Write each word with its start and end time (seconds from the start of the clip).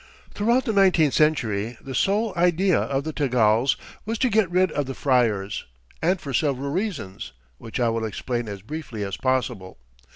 Throughout 0.33 0.65
the 0.65 0.73
nineteenth 0.73 1.13
century 1.13 1.77
the 1.79 1.93
sole 1.93 2.33
idea 2.35 2.79
of 2.79 3.03
the 3.03 3.13
Tagals 3.13 3.75
was 4.03 4.17
to 4.17 4.31
get 4.31 4.49
rid 4.49 4.71
of 4.71 4.87
the 4.87 4.95
friars, 4.95 5.65
and 6.01 6.19
for 6.19 6.33
several 6.33 6.71
reasons, 6.71 7.33
which 7.59 7.79
I 7.79 7.89
will 7.89 8.05
explain 8.05 8.49
as 8.49 8.63
briefly 8.63 9.03
as 9.03 9.15
possible. 9.15 9.77